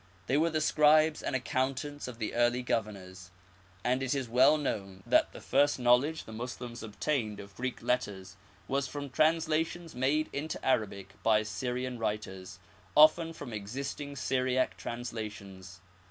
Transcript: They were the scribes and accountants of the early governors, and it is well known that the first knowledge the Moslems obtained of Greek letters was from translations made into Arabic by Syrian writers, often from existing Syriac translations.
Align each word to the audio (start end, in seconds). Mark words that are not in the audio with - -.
They 0.25 0.35
were 0.35 0.49
the 0.49 0.61
scribes 0.61 1.21
and 1.21 1.35
accountants 1.35 2.07
of 2.07 2.17
the 2.17 2.33
early 2.33 2.63
governors, 2.63 3.29
and 3.83 4.01
it 4.01 4.15
is 4.15 4.27
well 4.27 4.57
known 4.57 5.03
that 5.05 5.31
the 5.31 5.39
first 5.39 5.77
knowledge 5.77 6.23
the 6.23 6.31
Moslems 6.33 6.81
obtained 6.81 7.39
of 7.39 7.53
Greek 7.53 7.83
letters 7.83 8.35
was 8.67 8.87
from 8.87 9.11
translations 9.11 9.93
made 9.93 10.27
into 10.33 10.57
Arabic 10.65 11.13
by 11.21 11.43
Syrian 11.43 11.99
writers, 11.99 12.57
often 12.97 13.31
from 13.31 13.53
existing 13.53 14.15
Syriac 14.15 14.75
translations. 14.75 15.81